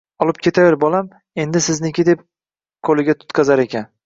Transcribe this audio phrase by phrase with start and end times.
[0.23, 1.11] Olib ketavering, bolam
[1.45, 2.25] endi sizniki, deb
[2.91, 3.89] qo‘liga tutqazar ekan